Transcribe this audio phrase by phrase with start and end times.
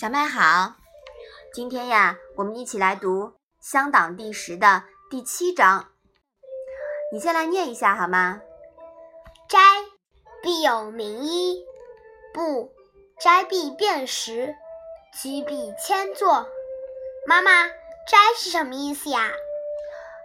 [0.00, 0.76] 小麦好，
[1.52, 3.24] 今天呀，我们一起来读
[3.60, 5.90] 《乡党》第十的第七章。
[7.12, 8.40] 你先来念一下好吗？
[9.46, 9.58] 斋，
[10.42, 11.66] 必有名医；
[12.32, 12.72] 不
[13.20, 14.54] 斋，必辨识。
[15.12, 16.48] 居必迁坐。
[17.26, 17.68] 妈妈，
[18.08, 19.30] 斋是什么意思呀？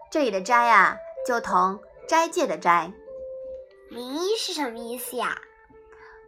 [0.10, 0.98] 这里的斋呀，
[1.28, 2.94] 就同斋戒的斋。
[3.90, 5.42] 名医是什么意思呀？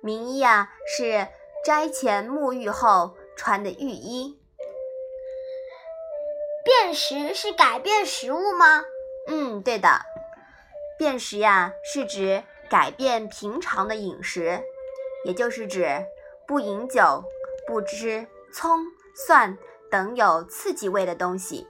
[0.01, 1.29] 名医呀，是
[1.63, 3.16] 斋前沐浴后。
[3.37, 4.37] 穿的浴衣，
[6.65, 8.83] 辨识是改变食物吗？
[9.27, 10.01] 嗯，对的。
[10.97, 14.59] 辨识呀，是指改变平常的饮食，
[15.25, 16.03] 也就是指
[16.47, 17.23] 不饮酒、
[17.67, 18.83] 不吃葱、
[19.15, 19.57] 蒜
[19.91, 21.67] 等有刺激味的东西。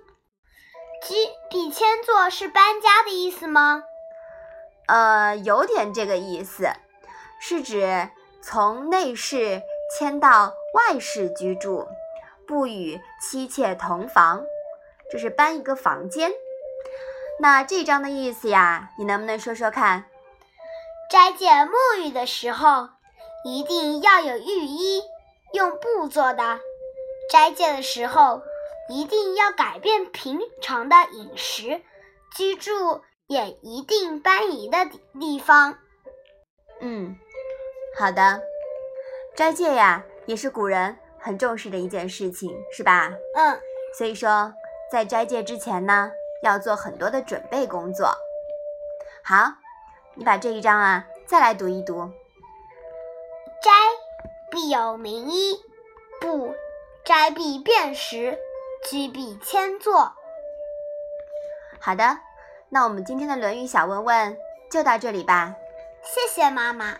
[1.03, 1.13] 居
[1.49, 3.83] 必迁坐是搬家的意思吗？
[4.87, 6.69] 呃，有点这个意思，
[7.41, 8.09] 是指
[8.41, 10.53] 从内室迁到。
[10.73, 11.87] 外室居住，
[12.47, 14.45] 不与妻妾同房，
[15.09, 16.31] 这是搬一个房间。
[17.39, 20.05] 那这章的意思呀，你能不能说说看？
[21.09, 22.89] 斋戒沐浴的时候，
[23.43, 25.01] 一定要有浴衣，
[25.53, 26.59] 用布做的。
[27.31, 28.43] 斋戒的时候，
[28.89, 31.81] 一定要改变平常的饮食，
[32.35, 34.77] 居住也一定搬移的
[35.19, 35.79] 地方。
[36.81, 37.17] 嗯，
[37.97, 38.41] 好的，
[39.37, 40.03] 斋戒呀。
[40.25, 43.13] 也是古人很重视的一件事情，是吧？
[43.35, 43.57] 嗯。
[43.97, 44.53] 所以说，
[44.91, 48.13] 在斋戒之前呢，要做很多的准备工作。
[49.23, 49.53] 好，
[50.15, 52.11] 你把这一章啊再来读一读。
[53.61, 53.71] 斋，
[54.51, 55.55] 必有名医；
[56.19, 56.53] 不
[57.05, 58.37] 斋，必辨识。
[58.89, 60.13] 居必迁坐。
[61.79, 62.19] 好的，
[62.69, 64.37] 那我们今天的《论语》小问问
[64.69, 65.55] 就到这里吧。
[66.03, 66.97] 谢谢妈妈。